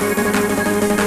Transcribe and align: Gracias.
Gracias. 0.00 0.99